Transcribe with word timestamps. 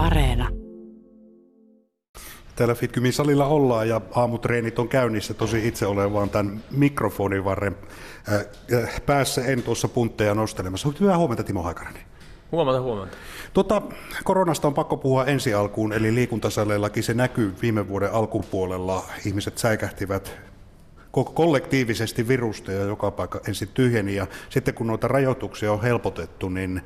Areena. 0.00 0.48
Täällä 2.56 2.74
Fitkymin 2.74 3.12
salilla 3.12 3.46
ollaan 3.46 3.88
ja 3.88 4.00
aamutreenit 4.14 4.78
on 4.78 4.88
käynnissä. 4.88 5.34
Tosi 5.34 5.68
itse 5.68 5.86
olen 5.86 6.12
vaan 6.12 6.30
tämän 6.30 6.60
mikrofonin 6.70 7.44
varren 7.44 7.76
äh, 8.32 9.00
päässä, 9.06 9.44
en 9.44 9.62
tuossa 9.62 9.88
puntteja 9.88 10.34
nostelemassa. 10.34 10.92
Hyvää 11.00 11.18
huomenta 11.18 11.44
Timo 11.44 11.62
Haikarainen. 11.62 12.02
Huomenta, 12.52 12.80
huomenta. 12.80 13.16
Tota, 13.52 13.82
koronasta 14.24 14.68
on 14.68 14.74
pakko 14.74 14.96
puhua 14.96 15.24
ensi 15.24 15.54
alkuun, 15.54 15.92
eli 15.92 16.14
liikuntasaleillakin 16.14 17.02
se 17.02 17.14
näkyy 17.14 17.54
viime 17.62 17.88
vuoden 17.88 18.12
alkupuolella. 18.12 19.04
Ihmiset 19.26 19.58
säikähtivät 19.58 20.38
kollektiivisesti 21.34 22.28
virusta 22.28 22.72
ja 22.72 22.84
joka 22.84 23.10
paikka 23.10 23.40
ensin 23.48 23.68
tyhjeni. 23.74 24.14
Ja 24.14 24.26
sitten 24.50 24.74
kun 24.74 24.86
noita 24.86 25.08
rajoituksia 25.08 25.72
on 25.72 25.82
helpotettu, 25.82 26.48
niin 26.48 26.82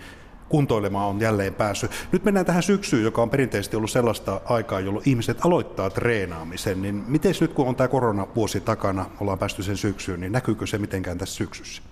kuntoilemaan 0.49 1.09
on 1.09 1.21
jälleen 1.21 1.55
päässyt. 1.55 1.91
Nyt 2.13 2.25
mennään 2.25 2.47
tähän 2.47 2.63
syksyyn, 2.63 3.05
joka 3.05 3.23
on 3.23 3.31
perinteisesti 3.31 3.77
ollut 3.77 3.91
sellaista 3.91 4.41
aikaa, 4.45 4.81
jolloin 4.81 5.09
ihmiset 5.09 5.47
aloittaa 5.47 5.91
treenaamisen. 5.91 6.83
Niin 6.83 7.05
miten 7.09 7.35
nyt, 7.41 7.53
kun 7.53 7.69
on 7.69 7.77
tämä 7.77 7.89
koronavuosi 7.89 8.61
takana, 8.61 9.07
ollaan 9.21 9.39
päästy 9.39 9.63
sen 9.63 9.77
syksyyn, 9.77 10.21
niin 10.21 10.33
näkyykö 10.33 10.67
se 10.67 10.79
mitenkään 10.79 11.19
tässä 11.19 11.35
syksyssä? 11.35 11.83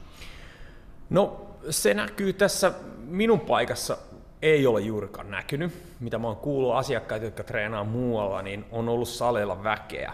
No 1.10 1.46
se 1.70 1.94
näkyy 1.94 2.32
tässä 2.32 2.72
minun 3.08 3.40
paikassa 3.40 3.98
ei 4.42 4.66
ole 4.66 4.80
juurikaan 4.80 5.30
näkynyt. 5.30 5.72
Mitä 6.00 6.18
mä 6.18 6.26
oon 6.26 6.36
kuullut 6.36 6.74
asiakkaita, 6.74 7.24
jotka 7.24 7.44
treenaa 7.44 7.84
muualla, 7.84 8.42
niin 8.42 8.64
on 8.70 8.88
ollut 8.88 9.08
saleilla 9.08 9.64
väkeä. 9.64 10.12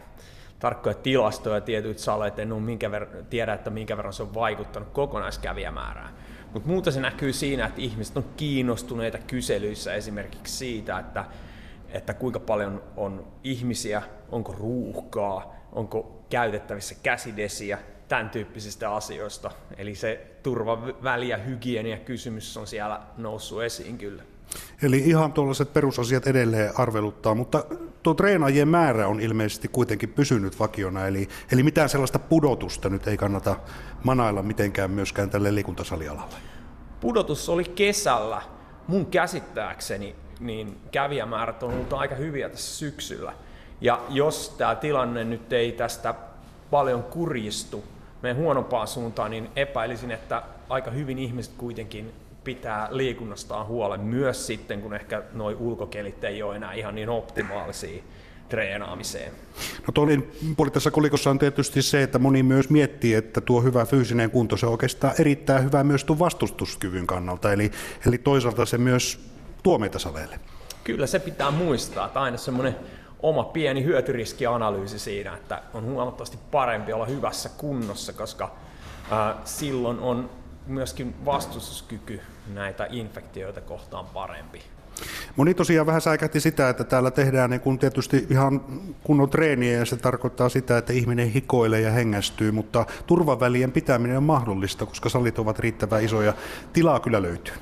Tarkkoja 0.59 0.95
tilastoja 0.95 1.61
tietyt 1.61 1.99
saleet, 1.99 2.39
en 2.39 2.53
ole 2.53 2.61
minkä 2.61 2.89
ver- 2.89 3.23
tiedä, 3.31 3.55
että 3.55 3.71
minkä 3.71 3.97
verran 3.97 4.13
se 4.13 4.23
on 4.23 4.35
vaikuttanut 4.35 4.89
kokonaiskävijämäärään. 4.93 6.15
Mutta 6.53 6.69
muuta 6.69 6.91
se 6.91 7.01
näkyy 7.01 7.33
siinä, 7.33 7.67
että 7.67 7.81
ihmiset 7.81 8.17
on 8.17 8.25
kiinnostuneita 8.37 9.19
kyselyissä 9.19 9.95
esimerkiksi 9.95 10.57
siitä, 10.57 10.99
että, 10.99 11.25
että 11.89 12.15
kuinka 12.15 12.41
paljon 12.41 12.83
on 12.97 13.27
ihmisiä, 13.45 14.03
onko 14.33 14.53
ruuhkaa, 14.53 15.55
onko 15.73 16.25
käytettävissä 16.31 16.95
käsidesiä, 17.03 17.79
tämän 18.09 18.31
tyyppisistä 18.31 18.91
asioista. 18.95 19.51
Eli 19.77 19.95
se 19.95 20.27
turvaväli- 20.43 21.29
ja 21.29 21.37
hygienia 21.37 21.99
kysymys 21.99 22.57
on 22.57 22.67
siellä 22.67 23.01
noussut 23.17 23.63
esiin 23.63 23.99
kyllä. 23.99 24.23
Eli 24.83 24.99
ihan 24.99 25.33
tuollaiset 25.33 25.73
perusasiat 25.73 26.27
edelleen 26.27 26.73
arveluttaa, 26.81 27.35
mutta 27.35 27.65
tuo 28.03 28.15
treenaajien 28.15 28.69
määrä 28.69 29.09
on 29.09 29.21
ilmeisesti 29.21 29.69
kuitenkin 29.69 30.09
pysynyt 30.09 30.59
vakiona, 30.59 31.07
eli, 31.07 31.29
eli 31.53 31.63
mitään 31.63 31.89
sellaista 31.89 32.19
pudotusta 32.19 32.89
nyt 32.89 33.07
ei 33.07 33.17
kannata 33.17 33.57
manailla 34.05 34.43
mitenkään 34.43 34.91
myöskään 34.91 35.31
tälle 35.31 35.55
liikuntasalialalle. 35.55 36.35
Pudotus 37.01 37.49
oli 37.49 37.65
kesällä. 37.65 38.43
Mun 38.87 39.07
käsittääkseni 39.07 40.15
niin 40.41 40.81
kävijämäärät 40.91 41.63
on 41.63 41.73
ollut 41.73 41.93
aika 41.93 42.15
hyviä 42.15 42.49
tässä 42.49 42.77
syksyllä. 42.77 43.33
Ja 43.81 44.01
jos 44.09 44.55
tämä 44.59 44.75
tilanne 44.75 45.25
nyt 45.25 45.53
ei 45.53 45.73
tästä 45.73 46.15
paljon 46.71 47.03
kurjistu 47.03 47.85
meidän 48.23 48.37
huonompaan 48.37 48.89
suuntaan, 48.89 49.31
niin 49.31 49.49
epäilisin, 49.57 50.11
että 50.11 50.43
aika 50.69 50.91
hyvin 50.91 51.19
ihmiset 51.19 51.55
kuitenkin 51.57 52.13
pitää 52.45 52.89
liikunnastaan 52.91 53.67
huolen 53.67 54.01
myös 54.01 54.47
sitten, 54.47 54.81
kun 54.81 54.95
ehkä 54.95 55.23
nuo 55.33 55.51
ulkokelit 55.51 56.25
ei 56.25 56.43
ole 56.43 56.57
enää 56.57 56.73
ihan 56.73 56.95
niin 56.95 57.09
optimaalisia 57.09 58.03
treenaamiseen. 58.49 59.33
No 59.87 59.93
toinen 59.95 60.27
puoli 60.57 60.71
tässä 60.71 60.91
kolikossa 60.91 61.31
on 61.31 61.39
tietysti 61.39 61.83
se, 61.83 62.03
että 62.03 62.19
moni 62.19 62.43
myös 62.43 62.71
miettii, 62.71 63.15
että 63.15 63.41
tuo 63.41 63.63
hyvä 63.63 63.85
fyysinen 63.85 64.31
kunto 64.31 64.57
se 64.57 64.67
on 64.67 64.73
oikeastaan 64.73 65.15
erittäin 65.19 65.65
hyvä 65.65 65.85
myös 65.85 66.05
tuon 66.05 66.19
vastustuskyvyn 66.19 67.07
kannalta, 67.07 67.53
eli, 67.53 67.71
eli 68.07 68.19
toisaalta 68.19 68.67
se 68.67 68.79
myös 68.79 69.31
tuo 69.63 69.79
meitä 69.79 69.99
saleille. 69.99 70.41
Kyllä 70.85 71.07
se 71.07 71.19
pitää 71.19 71.51
muistaa, 71.51 72.07
että 72.07 72.21
aina 72.21 72.37
semmoinen 72.37 72.77
oma 73.23 73.45
pieni 73.45 73.85
hyötyriskianalyysi 73.85 74.99
siinä, 74.99 75.35
että 75.35 75.63
on 75.75 75.85
huomattavasti 75.85 76.39
parempi 76.51 76.93
olla 76.93 77.07
hyvässä 77.07 77.49
kunnossa, 77.49 78.13
koska 78.13 78.55
ää, 79.11 79.37
silloin 79.45 79.99
on 79.99 80.31
myöskin 80.69 81.15
vastustuskyky 81.25 82.21
näitä 82.55 82.87
infektioita 82.91 83.61
kohtaan 83.61 84.07
parempi. 84.07 84.63
Moni 85.37 85.55
tosiaan 85.55 85.87
vähän 85.87 86.01
säikähti 86.01 86.41
sitä, 86.41 86.69
että 86.69 86.85
täällä 86.85 87.11
tehdään 87.11 87.51
niin 87.51 87.61
kun 87.61 87.79
tietysti 87.79 88.27
ihan 88.31 88.61
kunnon 89.05 89.31
treeniä 89.31 89.79
ja 89.79 89.85
se 89.85 89.97
tarkoittaa 89.97 90.49
sitä, 90.49 90.79
että 90.79 90.93
ihminen 90.93 91.29
hikoilee 91.29 91.81
ja 91.81 91.91
hengästyy, 91.91 92.53
mutta 92.53 92.87
turvavälien 93.07 93.73
pitäminen 93.73 94.17
on 94.17 94.23
mahdollista, 94.23 94.87
koska 94.87 95.09
salit 95.09 95.39
ovat 95.39 95.59
riittävän 95.59 96.05
isoja. 96.05 96.35
Tilaa 96.73 97.01
kyllä 97.01 97.23
löytyy. 97.23 97.55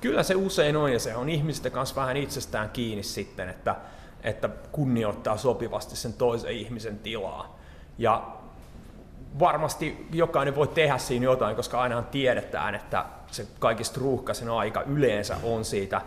Kyllä 0.00 0.22
se 0.22 0.34
usein 0.34 0.76
on 0.76 0.92
ja 0.92 0.98
se 0.98 1.16
on 1.16 1.28
ihmisten 1.28 1.72
kanssa 1.72 1.96
vähän 1.96 2.16
itsestään 2.16 2.70
kiinni 2.70 3.02
sitten, 3.02 3.48
että, 3.48 3.76
että 4.22 4.48
kunnioittaa 4.72 5.36
sopivasti 5.36 5.96
sen 5.96 6.12
toisen 6.12 6.52
ihmisen 6.52 6.98
tilaa. 6.98 7.58
Ja 7.98 8.36
varmasti 9.38 10.06
jokainen 10.12 10.56
voi 10.56 10.68
tehdä 10.68 10.98
siinä 10.98 11.24
jotain, 11.24 11.56
koska 11.56 11.80
aina 11.80 12.02
tiedetään, 12.02 12.74
että 12.74 13.04
se 13.30 13.46
kaikista 13.58 14.00
ruuhkaisen 14.00 14.50
aika 14.50 14.82
yleensä 14.82 15.36
on 15.42 15.64
siitä 15.64 16.00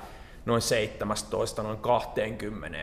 noin 0.45 0.61
17 0.61 1.63
noin 1.63 1.77
20 1.77 2.77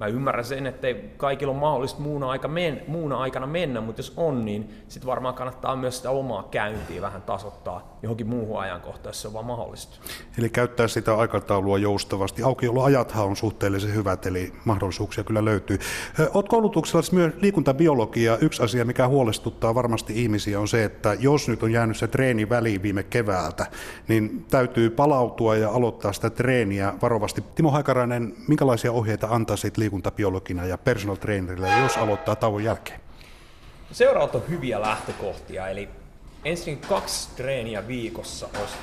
mä 0.00 0.06
ymmärrän 0.06 0.44
sen, 0.44 0.66
että 0.66 0.86
ei 0.86 1.10
kaikilla 1.16 1.52
ole 1.52 1.60
mahdollista 1.60 2.00
muuna, 2.00 2.30
aika 2.30 2.48
men, 2.48 2.82
muuna 2.88 3.18
aikana 3.18 3.46
mennä, 3.46 3.80
mutta 3.80 4.00
jos 4.00 4.12
on, 4.16 4.44
niin 4.44 4.74
sitten 4.88 5.06
varmaan 5.06 5.34
kannattaa 5.34 5.76
myös 5.76 5.96
sitä 5.96 6.10
omaa 6.10 6.48
käyntiä 6.50 7.02
vähän 7.02 7.22
tasoittaa 7.22 7.98
johonkin 8.02 8.26
muuhun 8.26 8.60
ajankohtaan, 8.60 9.10
jos 9.10 9.22
se 9.22 9.28
on 9.28 9.34
vaan 9.34 9.44
mahdollista. 9.44 9.98
Eli 10.38 10.48
käyttää 10.48 10.88
sitä 10.88 11.14
aikataulua 11.14 11.78
joustavasti. 11.78 12.42
Aukioloajathan 12.42 13.26
on 13.26 13.36
suhteellisen 13.36 13.94
hyvät, 13.94 14.26
eli 14.26 14.52
mahdollisuuksia 14.64 15.24
kyllä 15.24 15.44
löytyy. 15.44 15.78
Olet 16.34 16.48
koulutuksella 16.48 17.02
myös 17.12 17.34
liikuntabiologia. 17.40 18.38
Yksi 18.40 18.62
asia, 18.62 18.84
mikä 18.84 19.08
huolestuttaa 19.08 19.74
varmasti 19.74 20.22
ihmisiä, 20.22 20.60
on 20.60 20.68
se, 20.68 20.84
että 20.84 21.16
jos 21.20 21.48
nyt 21.48 21.62
on 21.62 21.72
jäänyt 21.72 21.96
se 21.96 22.08
treeni 22.08 22.48
väliin 22.48 22.82
viime 22.82 23.02
keväältä, 23.02 23.66
niin 24.08 24.46
täytyy 24.50 24.90
palautua 24.90 25.56
ja 25.56 25.70
aloittaa 25.70 26.12
sitä 26.12 26.30
treeniä 26.30 26.94
varovasti. 27.02 27.44
Timo 27.54 27.70
Haikarainen, 27.70 28.34
minkälaisia 28.48 28.92
ohjeita 28.92 29.28
antaisit 29.30 29.78
liikuntabiologina 29.88 30.66
ja 30.66 30.78
personal 30.78 31.16
trainerille, 31.16 31.68
jos 31.82 31.96
aloittaa 31.96 32.36
tauon 32.36 32.64
jälkeen? 32.64 33.00
Seuraavat 33.92 34.34
on 34.34 34.42
hyviä 34.48 34.80
lähtökohtia, 34.80 35.68
eli 35.68 35.88
ensin 36.44 36.78
kaksi 36.78 37.28
treeniä 37.36 37.86
viikossa 37.86 38.48
olisi 38.60 38.74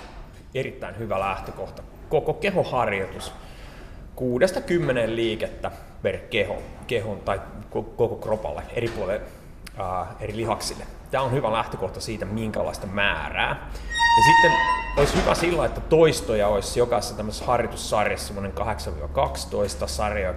erittäin 0.56 0.98
hyvä 0.98 1.20
lähtökohta. 1.20 1.84
Koko 2.10 2.34
kehoharjoitus, 2.34 3.32
kuudesta 4.16 4.62
kymmenen 4.62 5.16
liikettä 5.16 5.72
per 6.02 6.18
keho, 6.18 6.62
kehon 6.88 7.20
tai 7.20 7.42
koko 7.70 8.16
kropalle, 8.16 8.64
eri 8.74 8.88
puolille, 8.88 9.22
ää, 9.78 10.16
eri 10.20 10.36
lihaksille. 10.36 10.84
Tämä 11.12 11.24
on 11.24 11.32
hyvä 11.32 11.52
lähtökohta 11.52 12.00
siitä, 12.02 12.26
minkälaista 12.26 12.88
määrää. 12.88 13.70
Ja 14.18 14.24
sitten 14.24 14.52
olisi 14.98 15.22
hyvä 15.22 15.36
sillä, 15.36 15.66
että 15.66 15.82
toistoja 15.82 16.48
olisi 16.48 16.80
jokaisessa 16.80 17.16
tämmöisessä 17.16 17.46
harjoitussarjassa 17.46 18.28
semmoinen 18.28 18.54
8-12, 19.84 19.88
sarja 19.88 20.32
2-3. 20.32 20.36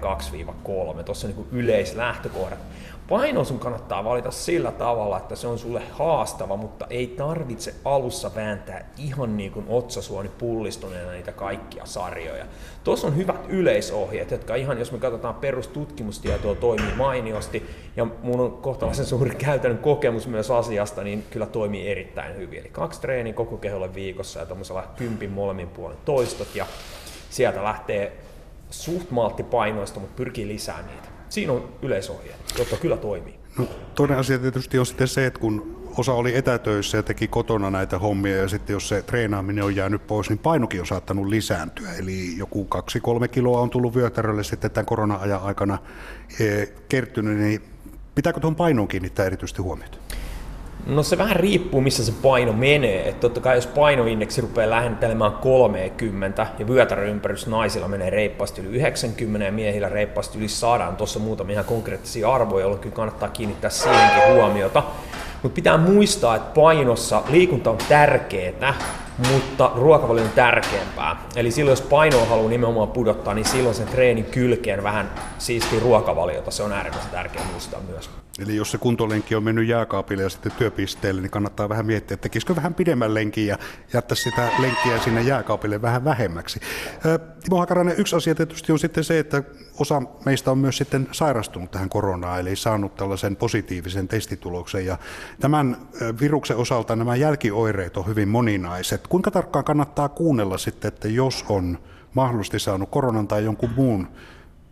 Tuossa 1.03 1.27
on 1.27 1.35
niin 1.35 1.47
yleislähtökohdat. 1.53 2.59
Paino 3.09 3.45
sun 3.45 3.59
kannattaa 3.59 4.05
valita 4.05 4.31
sillä 4.31 4.73
tavalla, 4.73 5.17
että 5.17 5.37
se 5.37 5.47
on 5.47 5.59
sulle 5.59 5.83
haastava, 5.93 6.57
mutta 6.57 6.87
ei 6.91 7.07
tarvitse 7.07 7.75
alussa 7.85 8.31
vääntää 8.35 8.91
ihan 8.99 9.37
niin 9.37 9.53
kuin 9.53 9.67
otsasuoni 9.69 10.29
pullistuneena 10.29 11.13
niitä 11.13 11.33
kaikkia 11.33 11.87
sarjoja. 11.87 12.45
Tuossa 12.85 13.07
on 13.07 13.17
hyvät 13.17 13.45
yleisohjeet, 13.49 14.31
jotka 14.31 14.55
ihan, 14.55 14.79
jos 14.79 14.93
me 14.93 14.99
katsotaan 14.99 15.35
perustutkimustietoa, 15.35 16.55
toimii 16.55 16.95
mainiosti, 16.95 17.71
ja 17.97 18.07
mun 18.23 18.41
on 18.41 18.53
kohtalaisen 18.53 19.07
suuri 19.07 19.35
käytännön 19.47 19.83
kokemus 19.83 20.27
myös 20.27 20.51
asiasta, 20.51 21.03
niin 21.03 21.25
kyllä 21.31 21.47
toimii 21.47 21.89
erittäin 21.89 22.37
hyvin. 22.37 22.61
Eli 22.61 22.69
kaksi 22.69 23.01
treeniä 23.01 23.33
koko 23.33 23.57
keholle 23.57 23.95
viikossa 23.95 24.41
ja 24.41 24.47
tuommoisella 24.47 24.85
kympin 24.97 25.31
molemmin 25.31 25.69
puolen 25.69 25.99
toistot, 26.05 26.55
ja 26.55 26.67
sieltä 27.31 27.65
lähtee 27.65 28.13
suht 28.71 29.11
malttipainoista, 29.11 30.01
mutta 30.01 30.17
pyrkii 30.17 30.49
lisäämään 30.49 30.87
niitä. 30.87 31.18
Siinä 31.29 31.53
on 31.53 31.69
yleisohje, 31.83 32.35
jotta 32.59 32.77
kyllä 32.77 32.97
toimii. 32.97 33.39
No, 33.59 33.69
toinen 33.95 34.19
asia 34.19 34.39
tietysti 34.39 34.79
on 34.79 34.87
sitten 34.87 35.09
se, 35.09 35.27
että 35.27 35.41
kun 35.41 35.79
osa 35.97 36.13
oli 36.13 36.37
etätöissä 36.37 36.97
ja 36.97 37.03
teki 37.03 37.29
kotona 37.29 37.71
näitä 37.71 37.99
hommia 37.99 38.37
ja 38.37 38.49
sitten 38.49 38.75
jos 38.75 38.89
se 38.89 39.03
treenaaminen 39.03 39.65
on 39.65 39.77
jäänyt 39.77 40.07
pois, 40.07 40.29
niin 40.29 40.39
painokin 40.39 40.81
on 40.81 40.87
saattanut 40.87 41.27
lisääntyä. 41.27 41.95
Eli 41.95 42.39
joku 42.39 42.65
kaksi-kolme 42.65 43.29
kiloa 43.29 43.61
on 43.61 43.71
tullut 43.71 43.95
vyötärölle 43.95 44.45
sitten 44.45 44.71
tämän 44.71 44.87
korona-ajan 44.87 45.43
aikana 45.43 45.79
eh, 46.41 46.73
kertynyt, 46.89 47.39
niin 47.39 47.61
pitääkö 48.15 48.41
tuohon 48.41 48.57
painoon 48.57 48.89
kiinnittää 48.89 49.27
erityisesti 49.27 49.63
huomiota? 49.63 49.99
No 50.89 51.03
se 51.03 51.19
vähän 51.19 51.37
riippuu, 51.37 51.81
missä 51.81 52.05
se 52.05 52.13
paino 52.23 52.53
menee. 52.53 53.09
Että 53.09 53.21
totta 53.21 53.41
kai 53.41 53.57
jos 53.57 53.67
painoindeksi 53.67 54.41
rupeaa 54.41 54.71
lähentelemään 54.71 55.33
30 55.33 56.47
ja 56.59 56.69
vyötäröympärys 56.69 57.47
naisilla 57.47 57.89
menee 57.89 58.11
reippaasti 58.11 58.61
yli 58.61 58.77
90 58.77 59.47
ja 59.47 59.53
miehillä 59.53 59.89
reippaasti 59.89 60.39
yli 60.39 60.49
100, 60.49 60.93
tuossa 60.93 61.19
muutamia 61.19 61.53
ihan 61.53 61.65
konkreettisia 61.65 62.33
arvoja, 62.33 62.63
joilla 62.63 62.79
kyllä 62.79 62.95
kannattaa 62.95 63.29
kiinnittää 63.29 63.71
siihenkin 63.71 64.35
huomiota. 64.35 64.83
Mutta 65.43 65.55
pitää 65.55 65.77
muistaa, 65.77 66.37
että 66.37 66.55
painossa 66.55 67.23
liikunta 67.29 67.71
on 67.71 67.79
tärkeää, 67.89 68.75
mutta 69.33 69.71
ruokavalio 69.75 70.25
on 70.25 70.31
tärkeämpää. 70.31 71.17
Eli 71.37 71.51
silloin 71.51 71.73
jos 71.73 71.83
painoa 71.83 72.25
haluaa 72.25 72.51
nimenomaan 72.51 72.89
pudottaa, 72.89 73.35
niin 73.35 73.45
silloin 73.45 73.75
sen 73.75 73.89
treenin 73.89 74.25
kylkeen 74.25 74.83
vähän 74.83 75.11
siisti 75.39 75.81
ruokavaliota. 75.81 76.51
Se 76.51 76.63
on 76.63 76.73
äärimmäisen 76.73 77.11
tärkeää 77.11 77.45
muistaa 77.53 77.81
myös. 77.91 78.11
Eli 78.39 78.57
jos 78.57 78.71
se 78.71 78.79
kuntolenki 78.79 79.35
on 79.35 79.43
mennyt 79.43 79.69
jääkaapille 79.69 80.23
ja 80.23 80.29
sitten 80.29 80.53
työpisteelle, 80.53 81.21
niin 81.21 81.31
kannattaa 81.31 81.69
vähän 81.69 81.87
miettiä, 81.87 82.15
että 82.15 82.23
tekisikö 82.23 82.57
vähän 82.57 82.75
pidemmän 82.75 83.15
lenkin 83.15 83.47
ja 83.47 83.59
jättää 83.93 84.17
sitä 84.17 84.49
lenkkiä 84.59 84.99
sinne 84.99 85.23
jääkaapille 85.23 85.83
vähän 85.83 86.05
vähemmäksi. 86.05 86.61
Timo 87.45 87.59
Hakarainen, 87.59 87.95
yksi 87.99 88.17
asia 88.17 88.35
tietysti 88.35 88.73
on 88.73 88.79
sitten 88.79 89.05
se, 89.05 89.19
että 89.19 89.43
osa 89.79 90.03
meistä 90.25 90.51
on 90.51 90.59
myös 90.59 90.77
sitten 90.77 91.09
sairastunut 91.13 91.71
tähän 91.71 91.89
koronaan, 91.89 92.41
eli 92.41 92.57
saanut 92.57 92.95
tällaisen 92.95 93.37
positiivisen 93.37 94.09
testituloksen. 94.09 94.87
Ja 94.87 94.99
tämän 95.41 95.77
viruksen 96.21 96.57
osalta 96.57 96.97
nämä 96.97 97.17
jälkioireet 97.17 97.97
on 97.97 98.07
hyvin 98.07 98.29
moninaiset. 98.29 99.07
Kuinka 99.07 99.31
tarkkaan 99.31 99.65
kannattaa 99.65 100.09
kuunnella 100.09 100.59
sitten, 100.59 100.89
että 100.89 101.09
jos 101.09 101.45
on 101.49 101.79
mahdollisesti 102.15 102.59
saanut 102.59 102.91
koronan 102.91 103.29
tai 103.29 103.45
jonkun 103.45 103.71
muun 103.77 104.09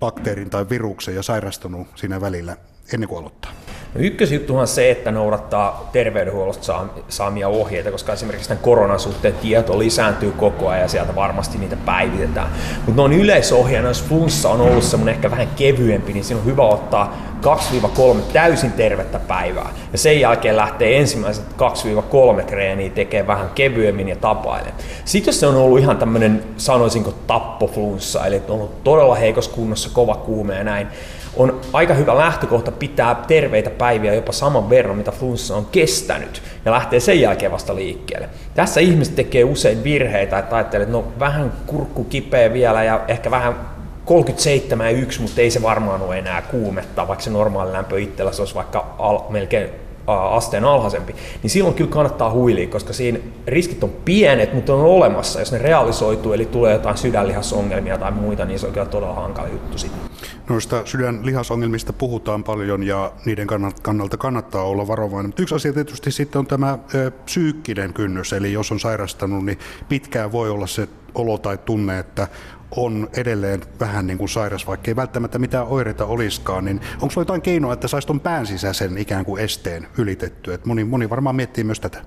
bakteerin 0.00 0.50
tai 0.50 0.68
viruksen 0.70 1.14
ja 1.14 1.22
sairastunut 1.22 1.86
siinä 1.94 2.20
välillä, 2.20 2.56
ennen 2.94 3.08
kuin 3.08 3.18
aloittaa? 3.18 3.52
No 3.94 4.00
ykkösjuttuhan 4.02 4.60
on 4.60 4.68
se, 4.68 4.90
että 4.90 5.10
noudattaa 5.10 5.88
terveydenhuollosta 5.92 6.86
saamia 7.08 7.48
ohjeita, 7.48 7.90
koska 7.90 8.12
esimerkiksi 8.12 8.48
tämän 8.48 8.62
koronan 8.62 9.00
suhteen 9.00 9.34
tieto 9.34 9.78
lisääntyy 9.78 10.32
koko 10.32 10.68
ajan 10.68 10.82
ja 10.82 10.88
sieltä 10.88 11.14
varmasti 11.14 11.58
niitä 11.58 11.76
päivitetään. 11.76 12.48
Mutta 12.76 13.02
noin 13.02 13.12
yleisohjeena, 13.12 13.88
jos 13.88 14.04
flunssa 14.04 14.48
on 14.48 14.60
ollut 14.60 14.84
semmoinen 14.84 15.14
ehkä 15.14 15.30
vähän 15.30 15.48
kevyempi, 15.56 16.12
niin 16.12 16.24
siinä 16.24 16.40
on 16.40 16.46
hyvä 16.46 16.62
ottaa 16.62 17.16
2-3 17.42 18.16
täysin 18.32 18.72
tervettä 18.72 19.18
päivää. 19.18 19.70
Ja 19.92 19.98
sen 19.98 20.20
jälkeen 20.20 20.56
lähtee 20.56 20.98
ensimmäiset 20.98 21.44
2-3 22.40 22.44
treeniä 22.44 22.90
tekee 22.90 23.26
vähän 23.26 23.50
kevyemmin 23.54 24.08
ja 24.08 24.16
tapailen. 24.16 24.72
Sitten 25.04 25.28
jos 25.28 25.40
se 25.40 25.46
on 25.46 25.56
ollut 25.56 25.78
ihan 25.78 25.96
tämmöinen, 25.96 26.44
sanoisinko, 26.56 27.14
tappoflunssa, 27.26 28.26
eli 28.26 28.42
on 28.48 28.54
ollut 28.54 28.84
todella 28.84 29.14
heikossa 29.14 29.50
kunnossa, 29.50 29.90
kova 29.92 30.14
kuume 30.14 30.54
ja 30.54 30.64
näin, 30.64 30.86
on 31.36 31.60
aika 31.72 31.94
hyvä 31.94 32.16
lähtökohta 32.16 32.72
pitää 32.72 33.14
terveitä 33.14 33.70
päiviä 33.70 34.14
jopa 34.14 34.32
saman 34.32 34.70
verran, 34.70 34.96
mitä 34.96 35.12
flunssa 35.12 35.56
on 35.56 35.66
kestänyt, 35.72 36.42
ja 36.64 36.72
lähtee 36.72 37.00
sen 37.00 37.20
jälkeen 37.20 37.52
vasta 37.52 37.74
liikkeelle. 37.74 38.28
Tässä 38.54 38.80
ihmiset 38.80 39.16
tekee 39.16 39.44
usein 39.44 39.84
virheitä, 39.84 40.38
että 40.38 40.56
ajattelee, 40.56 40.82
että 40.82 40.96
no 40.96 41.04
vähän 41.18 41.52
kurkku 41.66 42.04
kipeä 42.04 42.52
vielä 42.52 42.84
ja 42.84 43.00
ehkä 43.08 43.30
vähän 43.30 43.75
37,1, 44.06 45.20
mutta 45.20 45.40
ei 45.40 45.50
se 45.50 45.62
varmaan 45.62 46.02
ole 46.02 46.18
enää 46.18 46.42
kuumetta, 46.42 47.08
vaikka 47.08 47.24
se 47.24 47.30
normaali 47.30 47.72
lämpö 47.72 48.00
itsellä 48.00 48.32
se 48.32 48.42
olisi 48.42 48.54
vaikka 48.54 48.94
al, 48.98 49.20
melkein 49.30 49.68
asteen 50.06 50.64
alhaisempi, 50.64 51.14
niin 51.42 51.50
silloin 51.50 51.74
kyllä 51.74 51.90
kannattaa 51.90 52.30
huilia, 52.30 52.66
koska 52.66 52.92
siinä 52.92 53.18
riskit 53.46 53.84
on 53.84 53.90
pienet, 54.04 54.54
mutta 54.54 54.74
on 54.74 54.80
olemassa. 54.80 55.38
Jos 55.38 55.52
ne 55.52 55.58
realisoituu, 55.58 56.32
eli 56.32 56.46
tulee 56.46 56.72
jotain 56.72 56.96
sydänlihasongelmia 56.96 57.98
tai 57.98 58.12
muita, 58.12 58.44
niin 58.44 58.58
se 58.58 58.66
on 58.66 58.72
kyllä 58.72 58.86
todella 58.86 59.14
hankala 59.14 59.48
juttu 59.48 59.78
sitten. 59.78 60.00
Noista 60.48 60.82
sydänlihasongelmista 60.84 61.92
puhutaan 61.92 62.44
paljon 62.44 62.82
ja 62.82 63.12
niiden 63.24 63.46
kannalta 63.82 64.16
kannattaa 64.16 64.62
olla 64.62 64.86
varovainen. 64.86 65.28
Mutta 65.28 65.42
yksi 65.42 65.54
asia 65.54 65.72
tietysti 65.72 66.10
sitten 66.10 66.38
on 66.38 66.46
tämä 66.46 66.78
ö, 66.94 67.10
psyykkinen 67.10 67.92
kynnys, 67.92 68.32
eli 68.32 68.52
jos 68.52 68.72
on 68.72 68.80
sairastanut, 68.80 69.44
niin 69.44 69.58
pitkään 69.88 70.32
voi 70.32 70.50
olla 70.50 70.66
se 70.66 70.88
olo 71.14 71.38
tai 71.38 71.58
tunne, 71.58 71.98
että 71.98 72.28
on 72.70 73.08
edelleen 73.16 73.62
vähän 73.80 74.06
niin 74.06 74.18
kuin 74.18 74.28
sairas, 74.28 74.66
vaikka 74.66 74.90
ei 74.90 74.96
välttämättä 74.96 75.38
mitään 75.38 75.66
oireita 75.66 76.04
olisikaan, 76.04 76.64
niin 76.64 76.80
onko 76.94 77.10
sulla 77.10 77.22
jotain 77.22 77.42
keinoa, 77.42 77.72
että 77.72 77.88
saisi 77.88 78.06
tuon 78.06 78.20
pään 78.20 78.46
sisäisen 78.46 78.98
ikään 78.98 79.24
kuin 79.24 79.42
esteen 79.42 79.86
ylitettyä? 79.98 80.54
Et 80.54 80.66
moni, 80.66 80.84
moni 80.84 81.10
varmaan 81.10 81.36
miettii 81.36 81.64
myös 81.64 81.80
tätä. 81.80 81.98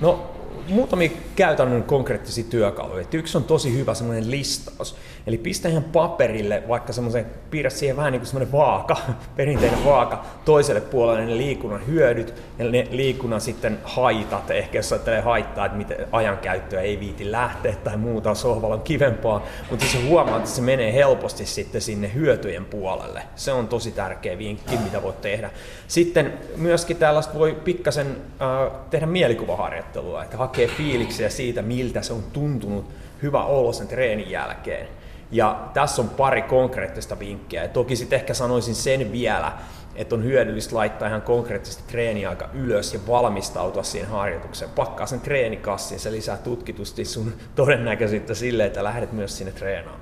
No 0.00 0.41
muutamia 0.68 1.10
käytännön 1.36 1.82
konkreettisia 1.82 2.44
työkaluja. 2.44 3.04
Yksi 3.12 3.38
on 3.38 3.44
tosi 3.44 3.78
hyvä 3.78 3.94
semmoinen 3.94 4.30
listaus. 4.30 4.96
Eli 5.26 5.38
pistä 5.38 5.68
ihan 5.68 5.84
paperille 5.84 6.62
vaikka 6.68 6.92
semmoisen, 6.92 7.26
piirrä 7.50 7.70
siihen 7.70 7.96
vähän 7.96 8.12
niin 8.12 8.26
semmoinen 8.26 8.52
vaaka, 8.52 8.96
perinteinen 9.36 9.84
vaaka, 9.84 10.24
toiselle 10.44 10.80
puolelle 10.80 11.26
ne 11.26 11.36
liikunnan 11.36 11.86
hyödyt 11.86 12.34
ja 12.58 12.64
ne 12.64 12.88
liikunnan 12.90 13.40
sitten 13.40 13.78
haitat. 13.84 14.50
Ehkä 14.50 14.78
jos 14.78 14.92
ajattelee 14.92 15.20
haittaa, 15.20 15.66
että 15.66 15.78
miten 15.78 16.06
ajankäyttöä 16.12 16.80
ei 16.80 17.00
viiti 17.00 17.32
lähteä 17.32 17.74
tai 17.84 17.96
muuta, 17.96 18.34
sohvalla 18.34 18.74
on 18.74 18.82
kivempaa. 18.82 19.46
Mutta 19.70 19.86
se 19.86 20.08
huomaa, 20.08 20.36
että 20.36 20.50
se 20.50 20.62
menee 20.62 20.92
helposti 20.92 21.46
sitten 21.46 21.80
sinne 21.80 22.10
hyötyjen 22.14 22.64
puolelle. 22.64 23.22
Se 23.36 23.52
on 23.52 23.68
tosi 23.68 23.90
tärkeä 23.90 24.38
vinkki, 24.38 24.76
mitä 24.76 25.02
voit 25.02 25.20
tehdä. 25.20 25.50
Sitten 25.88 26.32
myöskin 26.56 26.96
tällaista 26.96 27.38
voi 27.38 27.52
pikkasen 27.64 28.06
äh, 28.06 28.72
tehdä 28.90 29.06
mielikuvaharjoittelua, 29.06 30.24
että 30.24 30.36
hakee 30.52 30.68
fiiliksiä 30.68 31.30
siitä, 31.30 31.62
miltä 31.62 32.02
se 32.02 32.12
on 32.12 32.22
tuntunut 32.32 32.84
hyvä 33.22 33.44
olo 33.44 33.72
sen 33.72 33.88
treenin 33.88 34.30
jälkeen. 34.30 34.88
Ja 35.30 35.68
tässä 35.74 36.02
on 36.02 36.08
pari 36.08 36.42
konkreettista 36.42 37.18
vinkkiä. 37.18 37.62
Ja 37.62 37.68
toki 37.68 37.96
sitten 37.96 38.18
ehkä 38.18 38.34
sanoisin 38.34 38.74
sen 38.74 39.12
vielä, 39.12 39.52
että 39.94 40.14
on 40.14 40.24
hyödyllistä 40.24 40.76
laittaa 40.76 41.08
ihan 41.08 41.22
konkreettisesti 41.22 41.84
treeniaika 41.86 42.48
ylös 42.54 42.94
ja 42.94 43.00
valmistautua 43.08 43.82
siihen 43.82 44.10
harjoitukseen. 44.10 44.70
Pakkaa 44.70 45.06
sen 45.06 45.20
treenikassin, 45.20 45.98
se 45.98 46.12
lisää 46.12 46.36
tutkitusti 46.36 47.04
sun 47.04 47.32
todennäköisyyttä 47.54 48.34
sille, 48.34 48.66
että 48.66 48.84
lähdet 48.84 49.12
myös 49.12 49.38
sinne 49.38 49.52
treenaamaan. 49.52 50.00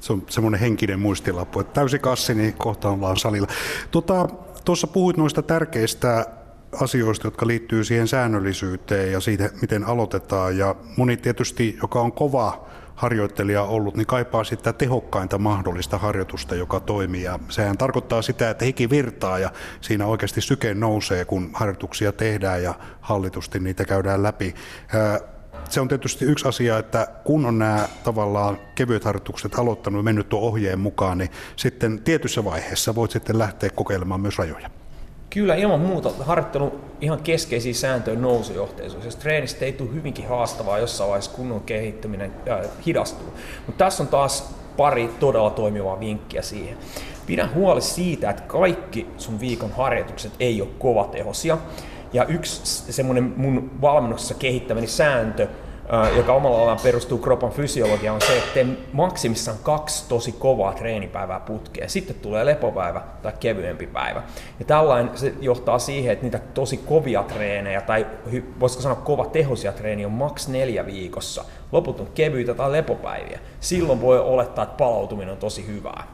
Se 0.00 0.12
on 0.12 0.22
semmoinen 0.30 0.60
henkinen 0.60 1.00
muistilappu, 1.00 1.60
että 1.60 1.72
täysi 1.72 1.98
kassi, 1.98 2.34
niin 2.34 2.54
kohta 2.54 2.90
ollaan 2.90 3.16
salilla. 3.16 3.48
Tota, 3.90 4.28
tuossa 4.64 4.86
puhuit 4.86 5.16
noista 5.16 5.42
tärkeistä 5.42 6.26
asioista, 6.80 7.26
jotka 7.26 7.46
liittyy 7.46 7.84
siihen 7.84 8.08
säännöllisyyteen 8.08 9.12
ja 9.12 9.20
siitä, 9.20 9.50
miten 9.60 9.84
aloitetaan. 9.84 10.58
Ja 10.58 10.74
moni 10.96 11.16
tietysti, 11.16 11.78
joka 11.82 12.00
on 12.00 12.12
kova 12.12 12.66
harjoittelija 12.94 13.62
ollut, 13.62 13.96
niin 13.96 14.06
kaipaa 14.06 14.44
sitä 14.44 14.72
tehokkainta 14.72 15.38
mahdollista 15.38 15.98
harjoitusta, 15.98 16.54
joka 16.54 16.80
toimii. 16.80 17.22
Ja 17.22 17.38
sehän 17.48 17.78
tarkoittaa 17.78 18.22
sitä, 18.22 18.50
että 18.50 18.64
hiki 18.64 18.90
virtaa 18.90 19.38
ja 19.38 19.50
siinä 19.80 20.06
oikeasti 20.06 20.40
syke 20.40 20.74
nousee, 20.74 21.24
kun 21.24 21.50
harjoituksia 21.52 22.12
tehdään 22.12 22.62
ja 22.62 22.74
hallitusti 23.00 23.58
niitä 23.58 23.84
käydään 23.84 24.22
läpi. 24.22 24.54
Se 25.68 25.80
on 25.80 25.88
tietysti 25.88 26.24
yksi 26.24 26.48
asia, 26.48 26.78
että 26.78 27.08
kun 27.24 27.46
on 27.46 27.58
nämä 27.58 27.88
tavallaan 28.04 28.58
kevyet 28.74 29.04
harjoitukset 29.04 29.58
aloittanut 29.58 29.98
ja 29.98 30.02
mennyt 30.02 30.28
tuon 30.28 30.42
ohjeen 30.42 30.80
mukaan, 30.80 31.18
niin 31.18 31.30
sitten 31.56 32.02
tietyssä 32.02 32.44
vaiheessa 32.44 32.94
voit 32.94 33.10
sitten 33.10 33.38
lähteä 33.38 33.70
kokeilemaan 33.70 34.20
myös 34.20 34.38
rajoja. 34.38 34.70
Kyllä 35.34 35.54
ilman 35.54 35.80
muuta 35.80 36.10
harjoittelun 36.20 36.80
ihan 37.00 37.22
keskeisiä 37.22 37.74
sääntöjä 37.74 38.18
nousujohteisuus. 38.18 39.04
Jos 39.04 39.16
treenistä 39.16 39.64
ei 39.64 39.72
tule 39.72 39.92
hyvinkin 39.94 40.28
haastavaa 40.28 40.78
jossain 40.78 41.08
vaiheessa 41.08 41.30
kunnon 41.30 41.60
kehittyminen 41.60 42.32
äh, 42.50 42.70
hidastuu. 42.86 43.26
Mutta 43.66 43.84
tässä 43.84 44.02
on 44.02 44.08
taas 44.08 44.54
pari 44.76 45.10
todella 45.20 45.50
toimivaa 45.50 46.00
vinkkiä 46.00 46.42
siihen. 46.42 46.78
Pidä 47.26 47.48
huoli 47.54 47.80
siitä, 47.80 48.30
että 48.30 48.42
kaikki 48.42 49.06
sun 49.18 49.40
viikon 49.40 49.72
harjoitukset 49.72 50.32
ei 50.40 50.62
ole 50.62 50.70
kovatehosia. 50.78 51.58
Ja 52.12 52.24
yksi 52.24 52.92
semmoinen 52.92 53.34
mun 53.36 53.70
valmennuksessa 53.80 54.34
kehittämäni 54.34 54.86
sääntö 54.86 55.48
joka 56.16 56.32
omalla 56.32 56.56
alalla 56.58 56.80
perustuu 56.82 57.18
kropan 57.18 57.50
fysiologiaan, 57.50 58.14
on 58.14 58.20
se, 58.20 58.38
että 58.38 58.54
tee 58.54 58.66
maksimissaan 58.92 59.58
kaksi 59.62 60.08
tosi 60.08 60.32
kovaa 60.32 60.72
treenipäivää 60.72 61.40
putkeen. 61.40 61.90
Sitten 61.90 62.16
tulee 62.16 62.46
lepopäivä 62.46 63.02
tai 63.22 63.32
kevyempi 63.40 63.86
päivä. 63.86 64.22
Ja 64.58 64.64
tällainen 64.64 65.18
se 65.18 65.34
johtaa 65.40 65.78
siihen, 65.78 66.12
että 66.12 66.24
niitä 66.24 66.38
tosi 66.38 66.76
kovia 66.76 67.22
treenejä, 67.22 67.80
tai 67.80 68.06
voisiko 68.60 68.82
sanoa 68.82 68.96
kova 68.96 69.24
tehosia 69.24 69.72
treeniä 69.72 70.06
on 70.06 70.12
maks 70.12 70.48
neljä 70.48 70.86
viikossa. 70.86 71.44
Loput 71.72 72.00
on 72.00 72.08
kevyitä 72.14 72.54
tai 72.54 72.72
lepopäiviä. 72.72 73.38
Silloin 73.60 74.00
voi 74.00 74.20
olettaa, 74.20 74.64
että 74.64 74.76
palautuminen 74.76 75.32
on 75.32 75.38
tosi 75.38 75.66
hyvää. 75.66 76.06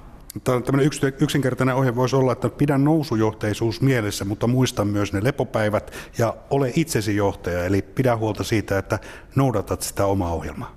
Tällainen 0.45 0.91
yksinkertainen 1.21 1.75
ohje 1.75 1.97
voisi 1.97 2.17
olla, 2.17 2.33
että 2.33 2.49
pidä 2.49 2.79
nousujohteisuus 2.79 3.81
mielessä, 3.81 4.25
mutta 4.25 4.47
muista 4.47 4.85
myös 4.85 5.13
ne 5.13 5.25
lepopäivät 5.25 5.93
ja 6.19 6.35
ole 6.51 6.73
itsesi 6.77 7.17
johtaja, 7.17 7.65
eli 7.65 7.83
pidä 7.83 8.17
huolta 8.17 8.45
siitä, 8.45 8.79
että 8.79 8.99
noudatat 9.37 9.83
sitä 9.83 10.07
omaa 10.07 10.35
ohjelmaa. 10.35 10.77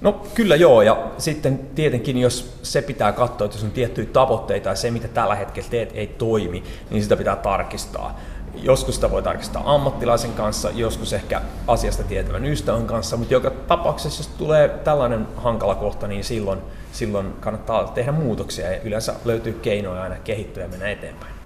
No 0.00 0.12
kyllä 0.34 0.56
joo, 0.56 0.82
ja 0.82 1.10
sitten 1.18 1.58
tietenkin 1.74 2.18
jos 2.18 2.58
se 2.62 2.82
pitää 2.82 3.12
katsoa, 3.12 3.44
että 3.44 3.56
jos 3.56 3.64
on 3.64 3.70
tiettyjä 3.70 4.06
tavoitteita 4.12 4.68
ja 4.68 4.74
se 4.74 4.90
mitä 4.90 5.08
tällä 5.08 5.34
hetkellä 5.34 5.68
teet 5.70 5.90
ei 5.94 6.06
toimi, 6.06 6.62
niin 6.90 7.02
sitä 7.02 7.16
pitää 7.16 7.36
tarkistaa. 7.36 8.20
Joskus 8.54 8.94
sitä 8.94 9.10
voi 9.10 9.22
tarkistaa 9.22 9.74
ammattilaisen 9.74 10.32
kanssa, 10.32 10.70
joskus 10.74 11.12
ehkä 11.12 11.40
asiasta 11.66 12.02
tietävän 12.02 12.44
ystävän 12.44 12.86
kanssa, 12.86 13.16
mutta 13.16 13.34
joka 13.34 13.50
tapauksessa, 13.50 14.20
jos 14.20 14.28
tulee 14.28 14.68
tällainen 14.68 15.28
hankala 15.36 15.74
kohta, 15.74 16.06
niin 16.08 16.24
silloin, 16.24 16.58
silloin 16.92 17.32
kannattaa 17.40 17.84
tehdä 17.84 18.12
muutoksia 18.12 18.72
ja 18.72 18.80
yleensä 18.80 19.14
löytyy 19.24 19.52
keinoja 19.52 20.02
aina 20.02 20.16
kehittyä 20.24 20.62
ja 20.62 20.68
mennä 20.68 20.90
eteenpäin. 20.90 21.41